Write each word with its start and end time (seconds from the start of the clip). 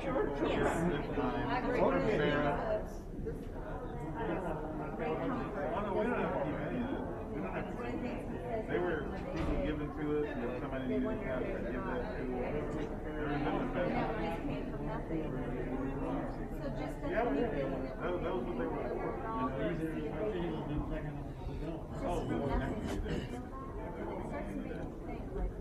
Yes. 0.00 0.08
I 1.48 1.58
agree. 1.58 1.80
Sarah. 2.16 2.80
Great 4.96 5.16
comfort. 5.18 5.62
We 5.92 6.02
don't 6.02 6.16
have 6.16 6.32
to 6.32 6.40
keep 6.42 6.56
any 6.62 6.80
of 6.80 6.88
this. 6.88 7.04
We 7.32 7.40
don't 7.42 7.52
have 7.52 7.66
to. 7.66 7.72
One 7.76 7.86
of 7.86 7.92
the 7.92 7.98
things 8.00 8.24
he 8.32 8.38
says. 8.40 8.64
They 8.68 8.78
were 8.78 8.98
people 9.62 9.86
to 9.92 10.04
us, 10.16 10.28
and 10.32 10.48
somebody 10.62 10.84
needed 10.88 11.04
to 11.04 11.26
have 11.28 11.40
to 11.40 11.44
give 11.44 11.62
that 11.62 11.72
to 11.72 11.80
us. 11.92 12.06
didn't 12.12 12.72
take 12.72 12.92
care 13.02 13.12
There 13.12 13.28
was 13.28 13.36
it. 13.36 13.44
nothing 13.44 13.68
They 13.72 13.84
bad. 13.92 14.08
always 14.08 14.40
came 14.42 14.64
from 14.72 14.82
nothing. 14.88 15.28
So 15.28 16.68
just 16.72 16.94
that 17.02 17.10
Yeah, 17.12 17.28
new 17.28 17.40
that 17.42 17.52
that, 17.52 18.12
that 18.22 18.32
was 18.32 18.42
what 18.42 18.56
they 18.58 18.64
were 18.64 18.88
for. 18.88 18.96
we're 18.96 19.28
all 19.28 19.48
there, 19.52 19.76
see 19.76 20.08
it, 20.08 20.12
they 20.12 20.40
do. 20.40 20.48
Oh, 22.02 22.16
Just 22.16 22.28
we 22.28 22.32
from 22.32 22.40
wouldn't 22.42 22.58
nothing. 22.58 22.88
to. 22.92 23.12
It 23.12 23.28
starts 24.32 24.48
to 24.48 24.64
make 25.06 25.20
you 25.22 25.52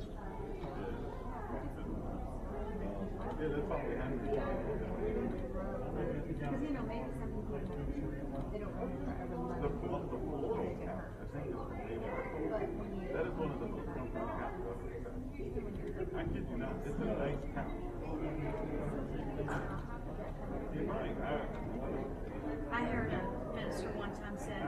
I 22.72 22.84
a 22.84 22.86
heard 22.86 23.14
a 23.14 23.56
minister 23.56 23.90
one 23.90 24.12
time 24.16 24.38
said, 24.38 24.64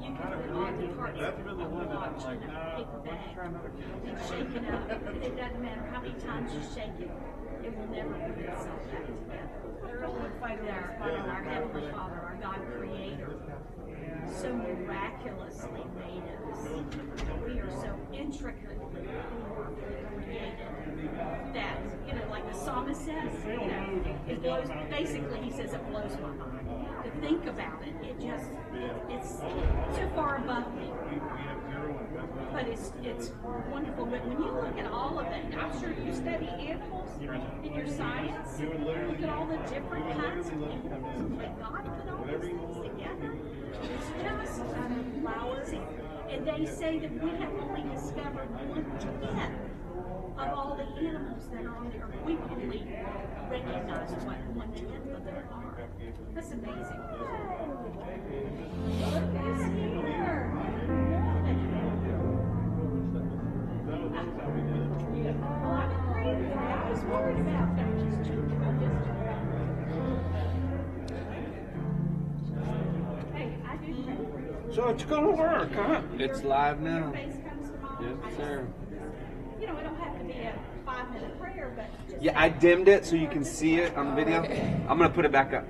you 0.00 0.14
can 0.14 0.16
put 0.16 0.50
all 0.50 0.72
the 0.72 0.86
parts 0.94 1.20
of 1.20 1.34
I'm 1.34 1.86
watch 1.88 2.24
in 2.24 2.50
a 2.50 2.74
big 2.76 2.88
bag 3.04 3.38
shake 4.28 4.54
it 4.54 4.64
up. 4.72 4.90
It 5.22 5.36
doesn't 5.36 5.62
matter 5.62 5.84
how 5.92 6.00
many 6.00 6.14
times 6.20 6.52
you 6.52 6.60
shake 6.74 7.00
it, 7.00 7.10
it 7.64 7.76
will 7.76 7.88
never 7.88 8.12
put 8.12 8.44
itself 8.44 8.90
back 8.90 9.06
together. 9.06 9.48
Our, 9.82 10.32
Father, 10.40 11.30
our 11.30 11.42
Heavenly 11.44 11.90
Father, 11.92 12.20
our 12.20 12.38
God 12.40 12.60
Creator, 12.76 13.36
so 14.30 14.52
miraculously 14.52 15.84
made 15.96 16.22
us. 16.50 16.68
We 17.46 17.60
are 17.60 17.70
so 17.70 17.96
intricately 18.12 19.06
created 20.14 20.68
that, 21.54 21.78
you 22.06 22.14
know, 22.14 22.26
like 22.30 22.50
the 22.50 22.58
psalmist 22.58 23.04
says, 23.04 23.32
you 23.46 23.56
know, 23.56 24.16
it 24.28 24.42
blows, 24.42 24.68
basically 24.90 25.40
he 25.40 25.50
says 25.50 25.72
it 25.72 25.90
blows 25.90 26.13
think 27.24 27.46
about 27.46 27.80
it, 27.82 27.94
it 28.06 28.20
just, 28.20 28.50
it's 29.08 29.40
too 29.98 30.08
far 30.14 30.36
above 30.36 30.74
me. 30.76 30.90
But 32.52 32.68
it's 32.68 32.92
it's 33.02 33.30
wonderful. 33.70 34.04
But 34.06 34.26
when 34.26 34.38
you 34.42 34.50
look 34.52 34.78
at 34.78 34.92
all 34.92 35.18
of 35.18 35.26
it, 35.26 35.44
I'm 35.56 35.72
sure 35.80 35.90
you 35.90 36.12
study 36.14 36.46
animals 36.46 37.08
in 37.18 37.72
your 37.72 37.88
science. 37.88 38.60
Literally- 38.60 39.08
Look 39.08 39.22
at 39.22 39.28
all 39.30 39.46
the 39.46 39.56
different 39.72 40.06
kinds 40.12 40.48
of 40.48 40.62
animals. 40.62 41.32
But 41.38 41.58
God 41.58 41.84
put 41.96 42.12
all 42.12 42.24
these 42.24 42.44
you 42.44 42.58
things 42.60 42.76
together. 42.92 43.32
It's 43.82 44.08
just 44.22 44.60
flowers. 45.22 45.68
And 46.28 46.46
they 46.46 46.66
say 46.66 46.98
that 46.98 47.12
we 47.22 47.30
have 47.40 47.54
only 47.56 47.82
discovered 47.94 48.50
one 48.68 48.84
tenth 49.00 49.60
of 50.36 50.48
all 50.58 50.76
the 50.76 50.84
animals 51.08 51.48
that 51.52 51.64
are 51.64 51.76
on 51.76 51.90
the 51.90 51.98
earth. 52.04 52.20
We 52.26 52.36
only 52.52 52.84
recognize 53.50 54.10
what 54.24 54.38
one 54.54 54.72
tenth 54.72 55.16
of 55.16 55.24
them 55.24 55.36
are. 55.52 55.63
That's 56.34 56.50
amazing. 56.50 57.00
Look 59.00 59.24
who's 59.36 59.62
here. 59.74 60.52
That 63.86 63.98
was, 64.00 64.10
that's 64.12 64.32
how 64.40 64.48
we 64.50 64.60
did 64.62 65.26
it. 65.26 65.36
Well, 65.36 65.74
I'm 65.74 65.90
afraid 66.10 66.34
of 66.34 66.48
that. 66.50 66.68
I 66.84 66.90
was 66.90 67.02
worried 67.04 67.40
about 67.40 67.76
that. 67.76 67.84
Hey, 73.34 73.48
I 73.66 73.76
do 73.76 73.90
pray 74.04 74.16
for 74.30 74.38
you. 74.40 74.74
So 74.74 74.80
it's 74.88 75.04
gonna 75.04 75.30
work, 75.30 75.72
huh? 75.72 76.02
It's 76.18 76.42
live 76.42 76.82
Your 76.82 76.90
now. 76.90 77.12
face 77.12 77.36
comes 77.48 77.70
to. 77.70 77.76
Yes, 78.00 78.36
sir. 78.36 78.66
You 79.60 79.66
know, 79.66 79.76
it 79.76 79.82
don't 79.84 79.96
have 79.96 80.18
to 80.18 80.24
be 80.24 80.32
a 80.32 80.58
five 80.84 81.10
minute 81.12 81.38
prayer, 81.40 81.72
but 81.76 81.86
just. 82.10 82.22
Yeah, 82.22 82.38
I 82.38 82.48
dimmed 82.48 82.88
it 82.88 83.06
so 83.06 83.16
you 83.16 83.28
can 83.28 83.44
see 83.44 83.76
it 83.76 83.96
on 83.96 84.10
the 84.10 84.14
video. 84.14 84.42
I'm 84.88 84.98
gonna 84.98 85.10
put 85.10 85.24
it 85.24 85.32
back 85.32 85.52
up. 85.54 85.64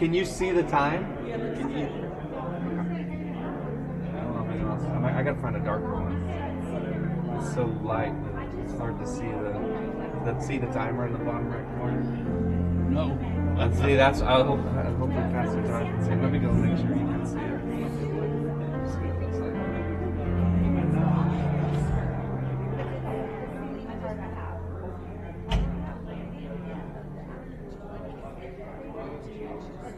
Can 0.00 0.14
you 0.14 0.24
see 0.24 0.50
the 0.50 0.62
time? 0.62 1.04
Can 1.26 1.70
you? 1.76 1.84
I 1.84 1.90
don't 4.22 4.34
know 4.34 4.44
if 4.46 4.50
anyone 4.50 4.72
else- 4.72 4.84
I 4.86 4.98
might- 4.98 5.14
I 5.14 5.22
gotta 5.22 5.38
find 5.42 5.56
a 5.56 5.60
darker 5.60 5.94
one. 5.94 7.36
It's 7.36 7.52
so 7.52 7.66
light 7.84 8.14
it's 8.64 8.78
hard 8.78 8.98
to 8.98 9.06
see 9.06 9.28
the. 9.28 9.60
the 10.24 10.40
see 10.40 10.56
the 10.56 10.68
timer 10.68 11.04
in 11.06 11.12
the 11.12 11.18
bottom 11.18 11.52
right 11.52 11.66
corner. 11.78 12.00
No. 12.88 13.18
Let's 13.58 13.78
see. 13.78 13.94
That's. 13.94 14.22
I 14.22 14.42
hope. 14.42 14.60
I 14.74 14.84
hope 14.84 15.10
we 15.10 15.14
pass 15.16 15.54
the 15.54 15.62
time. 15.64 16.22
Let 16.22 16.32
me 16.32 16.38
go 16.38 16.50
make 16.50 16.78
sure 16.78 16.96
you 16.96 17.06
can 17.06 17.26
see 17.26 17.38
it. 17.38 17.59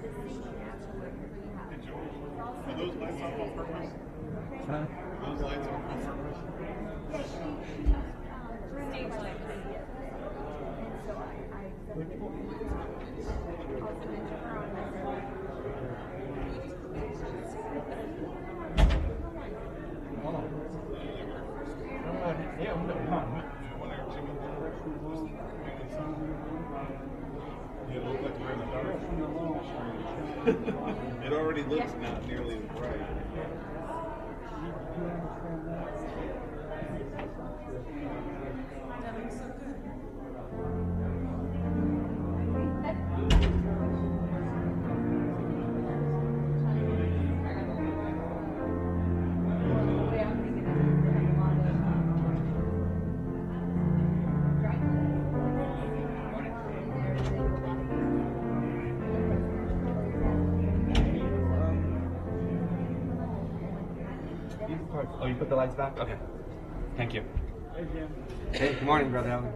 Are 0.03 0.09
those 2.77 2.97
lights 2.97 3.23
on 3.23 3.51
purpose? 3.55 3.91
Huh? 4.67 4.85
Those 5.25 5.41
lights 5.43 5.69
on 5.69 5.83
purpose? 5.83 6.39
Yeah, 27.93 27.99
it 27.99 28.05
looks 28.07 28.23
like 28.23 28.41
we're 28.41 28.53
in 28.53 28.59
the 28.59 28.65
dark. 28.67 29.52
It 31.25 31.33
already 31.33 31.63
looks 31.63 31.93
not 32.01 32.27
nearly 32.27 32.57
as 32.57 32.65
bright. 32.77 33.01
You 34.65 34.73
you 65.33 65.39
put 65.39 65.49
the 65.49 65.57
lights 65.57 65.75
back? 65.75 65.99
Okay. 65.99 66.17
Thank 66.97 67.15
you. 67.15 67.25
Hey, 68.53 68.75
good 68.75 68.83
morning, 68.83 69.11
Brother 69.11 69.31
Allen. 69.31 69.53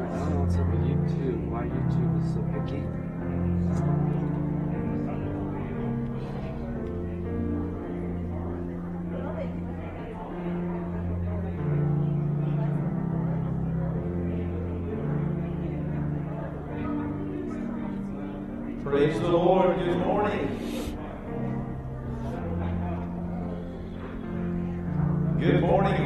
I 0.00 0.16
don't 0.16 0.30
know 0.30 0.40
what's 0.42 0.54
up 0.54 0.66
with 0.70 0.80
YouTube. 0.86 1.48
Why 1.48 1.64
YouTube 1.64 2.22
is 2.22 2.28
so 2.34 2.40
picky. 2.54 2.82
Praise 18.84 19.18
the 19.20 19.28
Lord. 19.28 19.76
Good 19.78 19.98
morning. 19.98 20.63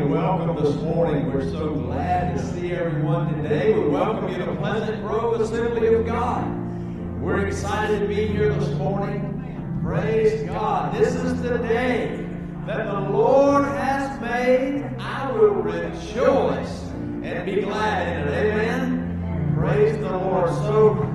Welcome 0.08 0.64
this 0.64 0.74
morning. 0.76 1.30
We're 1.30 1.50
so 1.50 1.74
glad 1.74 2.34
to 2.34 2.42
see 2.42 2.72
everyone 2.72 3.42
today. 3.42 3.74
We 3.74 3.88
welcome 3.88 4.30
you 4.30 4.38
to 4.38 4.54
Pleasant 4.56 5.02
Grove 5.02 5.38
Assembly 5.38 5.92
of 5.92 6.06
God. 6.06 6.46
We're 7.20 7.46
excited 7.46 8.00
to 8.00 8.06
be 8.06 8.26
here 8.26 8.54
this 8.54 8.70
morning. 8.78 9.80
Praise 9.82 10.44
God. 10.44 10.94
This 10.94 11.14
is 11.14 11.42
the 11.42 11.58
day 11.58 12.26
that 12.64 12.86
the 12.86 13.00
Lord 13.10 13.64
has 13.64 14.18
made. 14.22 14.90
I 14.98 15.30
will 15.32 15.50
rejoice 15.50 16.84
and 17.22 17.44
be 17.44 17.60
glad 17.60 18.08
in 18.08 18.32
it. 18.32 18.54
Amen. 18.54 19.54
Praise 19.58 19.98
the 19.98 20.10
Lord. 20.10 20.48
So 20.48 21.08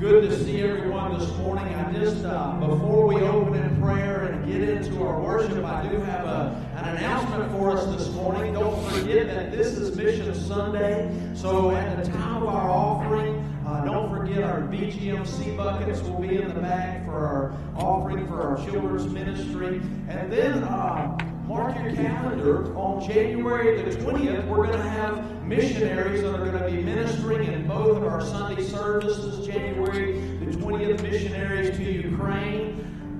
Good 0.00 0.30
to 0.30 0.44
see 0.44 0.62
everyone 0.62 1.18
this 1.18 1.28
morning. 1.36 1.74
I 1.74 1.92
just, 1.92 2.24
uh, 2.24 2.52
before 2.58 3.06
we 3.06 3.16
open 3.16 3.54
in 3.54 3.82
prayer 3.82 4.19
get 4.50 4.68
into 4.68 5.02
our 5.04 5.20
worship, 5.20 5.64
I 5.64 5.86
do 5.88 6.00
have 6.00 6.24
a, 6.24 6.72
an 6.76 6.96
announcement 6.96 7.50
for 7.52 7.70
us 7.70 7.84
this 7.86 8.12
morning. 8.14 8.54
Don't 8.54 8.82
forget 8.90 9.26
that 9.28 9.52
this 9.52 9.78
is 9.78 9.96
Mission 9.96 10.34
Sunday. 10.34 11.10
So 11.34 11.70
at 11.70 12.02
the 12.02 12.10
time 12.10 12.42
of 12.42 12.48
our 12.48 12.68
offering, 12.68 13.36
uh, 13.66 13.84
don't 13.84 14.10
forget 14.10 14.42
our 14.42 14.60
BGMC 14.62 15.56
buckets 15.56 16.00
will 16.02 16.20
be 16.20 16.36
in 16.36 16.48
the 16.48 16.60
back 16.60 17.04
for 17.04 17.14
our 17.14 17.56
offering 17.76 18.26
for 18.26 18.42
our 18.42 18.56
children's 18.66 19.06
ministry. 19.12 19.76
And 20.08 20.32
then, 20.32 20.64
uh, 20.64 21.16
mark 21.46 21.76
your 21.82 21.92
calendar 21.94 22.76
on 22.76 23.04
January 23.08 23.82
the 23.82 23.96
20th, 23.96 24.46
we're 24.46 24.66
going 24.66 24.78
to 24.78 24.88
have 24.88 25.44
missionaries 25.44 26.22
that 26.22 26.34
are 26.34 26.44
going 26.44 26.62
to 26.62 26.70
be 26.70 26.82
ministering 26.82 27.52
in 27.52 27.66
both 27.66 27.96
of 27.96 28.04
our 28.04 28.20
Sunday 28.20 28.62
services. 28.62 29.44
January 29.46 30.20
the 30.38 30.56
20th, 30.56 31.02
missionaries 31.02 31.76
to 31.76 31.82
Ukraine. 31.82 32.59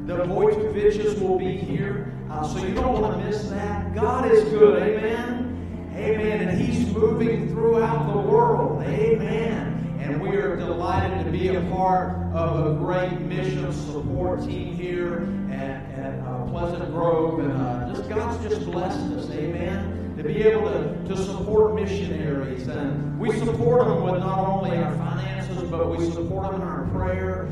The 0.06 0.16
Vojtoviches 0.16 1.20
will 1.20 1.38
be 1.38 1.56
here, 1.56 2.12
uh, 2.30 2.42
so 2.48 2.64
you 2.64 2.74
don't 2.74 3.00
want 3.00 3.18
to 3.18 3.24
miss 3.24 3.48
that. 3.50 3.94
God 3.94 4.30
is 4.30 4.42
good, 4.44 4.82
amen? 4.82 5.90
Amen. 5.94 6.48
And 6.48 6.60
He's 6.60 6.92
moving 6.92 7.48
throughout 7.48 8.12
the 8.12 8.18
world, 8.18 8.82
amen. 8.82 9.98
And 10.00 10.20
we 10.20 10.30
are 10.36 10.56
delighted 10.56 11.24
to 11.26 11.30
be 11.30 11.48
a 11.48 11.60
part 11.70 12.16
of 12.34 12.66
a 12.66 12.74
great 12.78 13.20
mission 13.20 13.70
support 13.72 14.42
team 14.42 14.74
here 14.74 15.28
at, 15.52 15.84
at 15.98 16.20
uh, 16.20 16.44
Pleasant 16.46 16.90
Grove. 16.90 17.40
And 17.40 17.52
uh, 17.52 17.92
just 17.94 18.08
God's 18.08 18.42
just 18.42 18.64
blessed 18.64 19.12
us, 19.12 19.30
amen, 19.30 20.14
to 20.16 20.24
be 20.24 20.42
able 20.42 20.70
to, 20.70 21.04
to 21.08 21.16
support 21.16 21.74
missionaries. 21.74 22.66
And 22.66 23.18
we 23.18 23.38
support 23.38 23.86
them 23.86 24.02
with 24.02 24.20
not 24.20 24.38
only 24.38 24.76
our 24.78 24.96
finances, 24.96 25.62
but 25.70 25.96
we 25.96 26.10
support 26.10 26.50
them 26.50 26.62
in 26.62 26.66
our 26.66 26.88
prayer 26.92 27.48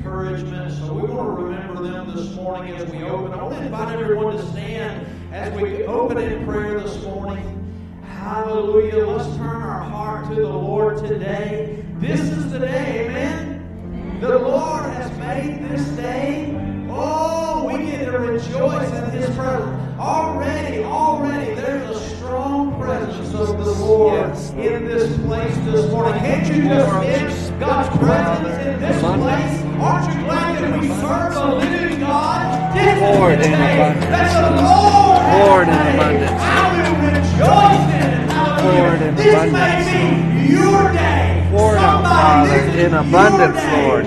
encouragement. 0.00 0.72
So 0.72 0.94
we 0.94 1.02
want 1.02 1.36
to 1.36 1.44
remember 1.44 1.82
them 1.82 2.16
this 2.16 2.34
morning 2.34 2.74
as 2.74 2.90
we 2.90 3.02
open. 3.02 3.32
I 3.38 3.42
want 3.42 3.56
to 3.56 3.62
invite 3.62 3.98
everyone 3.98 4.34
to 4.34 4.46
stand 4.46 5.06
as 5.30 5.52
we 5.60 5.84
open 5.84 6.16
in 6.16 6.44
prayer 6.46 6.80
this 6.80 7.02
morning. 7.04 7.46
Hallelujah. 8.02 9.06
Let's 9.06 9.36
turn 9.36 9.62
our 9.62 9.82
heart 9.82 10.28
to 10.28 10.36
the 10.36 10.48
Lord 10.48 10.98
today. 11.06 11.84
This 11.98 12.20
is 12.20 12.50
the 12.50 12.60
day, 12.60 13.08
amen. 13.08 14.18
The 14.20 14.38
Lord 14.38 14.84
has 14.84 15.10
made 15.18 15.68
this 15.68 15.86
day. 15.90 16.56
Oh, 16.88 17.70
we 17.70 17.84
get 17.84 18.06
to 18.06 18.18
rejoice 18.18 18.90
in 18.92 19.10
His 19.10 19.26
presence. 19.36 19.98
Already, 19.98 20.82
already, 20.82 21.54
there's 21.54 21.90
a 21.90 22.16
strong 22.16 22.80
presence 22.80 23.34
of 23.34 23.58
the 23.58 23.72
Lord 23.72 24.30
in 24.56 24.86
this 24.86 25.14
place 25.26 25.54
this 25.66 25.90
morning. 25.90 26.18
Can't 26.20 26.46
you 26.54 26.62
just 26.64 26.90
sense 26.90 27.50
God's 27.60 27.98
presence 27.98 28.66
in 28.66 28.80
this 28.80 29.00
place? 29.00 29.09
Aren't 29.80 30.14
you 30.14 30.20
glad 30.24 30.62
that 30.62 30.80
we 30.80 30.88
serve 30.88 31.32
the 31.32 31.46
living 31.56 32.00
God? 32.00 32.76
This 32.76 33.00
Lord 33.00 33.40
is 33.40 33.46
the 33.46 33.52
day 33.52 33.76
that 34.12 34.28
the 34.36 34.50
Lord, 34.60 35.24
Lord 35.40 35.68
in 35.68 35.80
abundance. 35.96 36.36
I 36.36 36.68
will 36.76 36.96
rejoice 37.00 37.88
in 37.96 38.12
it. 38.12 38.28
Lord 38.60 39.00
in 39.00 39.14
this 39.16 39.34
abundance. 39.34 39.88
may 39.88 40.44
be 40.44 40.52
your 40.52 40.92
day. 40.92 41.48
Lord 41.52 41.78
our 41.78 42.02
Father 42.02 42.60
in 42.78 42.92
abundance, 42.92 43.56
Lord. 43.72 44.04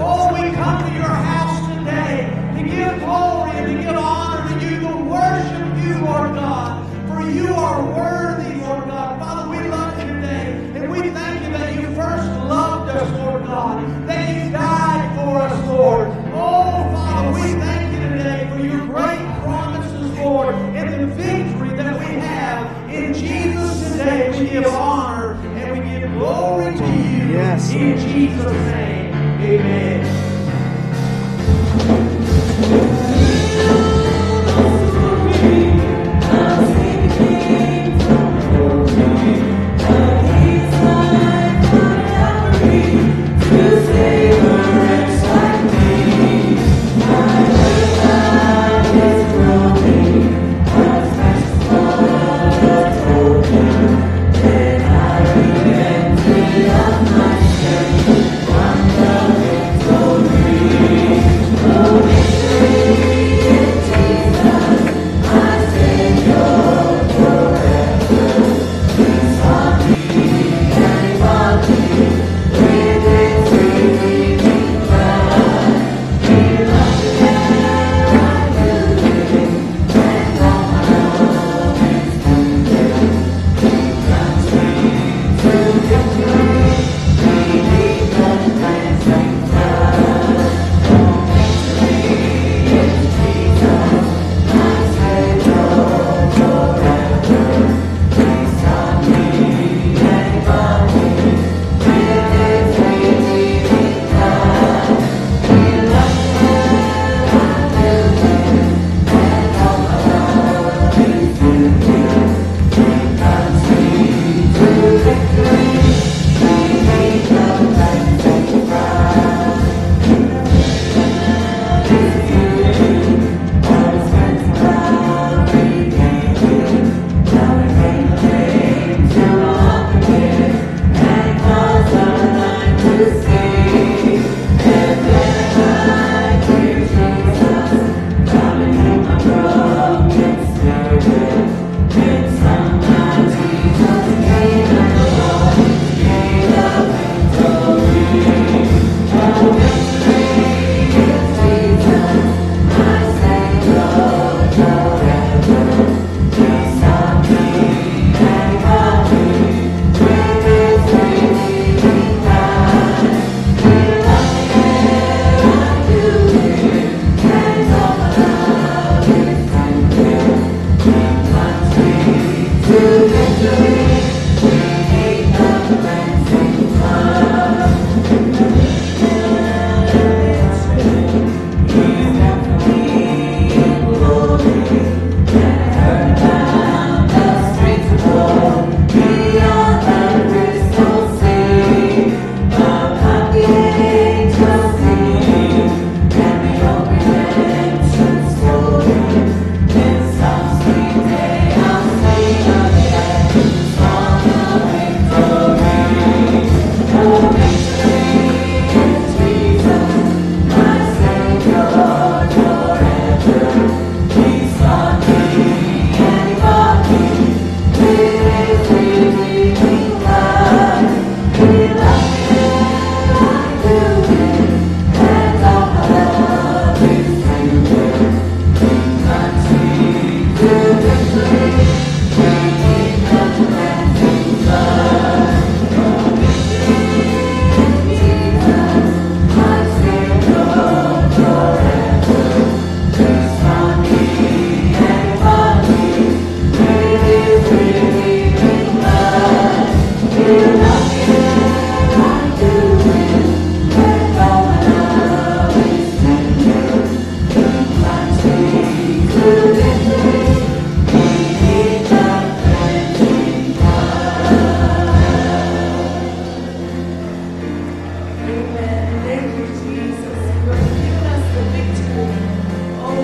Oh, 0.00 0.32
we 0.32 0.50
come 0.56 0.78
to 0.82 0.90
your 0.94 1.14
house 1.28 1.60
today 1.76 2.16
to 2.56 2.62
give 2.64 2.98
glory, 3.04 3.52
to 3.68 3.82
give 3.82 3.96
honor 3.96 4.48
to 4.48 4.54
you, 4.64 4.80
to 4.80 4.96
worship 4.96 5.68
you, 5.84 5.94
Lord 6.04 6.34
God. 6.34 6.97
For 7.28 7.34
you 7.34 7.52
are 7.52 7.82
worthy, 7.84 8.54
Lord 8.54 8.86
God. 8.86 9.20
Father, 9.20 9.50
we 9.50 9.68
love 9.68 9.98
you 9.98 10.14
today. 10.14 10.72
And 10.76 10.90
we 10.90 11.10
thank 11.10 11.44
you 11.44 11.52
that 11.52 11.74
you 11.74 11.82
first 11.88 12.26
loved 12.48 12.90
us, 12.90 13.10
Lord 13.18 13.44
God. 13.44 14.08
That 14.08 14.46
you 14.46 14.50
died 14.50 15.14
for 15.14 15.36
us, 15.36 15.66
Lord. 15.68 16.08
Oh, 16.32 16.90
Father, 16.94 17.32
we 17.34 17.52
thank 17.60 17.92
you 17.92 18.08
today 18.16 18.48
for 18.50 18.64
your 18.64 18.86
great 18.86 19.42
promises, 19.42 20.18
Lord, 20.18 20.54
and 20.54 21.02
the 21.02 21.14
victory 21.14 21.76
that 21.76 21.98
we 21.98 22.06
have. 22.06 22.90
In 22.90 23.12
Jesus 23.12 23.92
today, 23.92 24.30
we 24.30 24.48
give 24.48 24.64
honor 24.64 25.34
and 25.34 25.78
we 25.78 26.00
give 26.00 26.10
glory 26.12 26.78
to 26.78 26.86
you. 26.86 27.28
Yes. 27.34 27.70
In 27.72 27.98
Jesus' 27.98 28.52
name, 28.52 29.14
amen. 29.42 29.87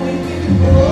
Lord. 0.05 0.84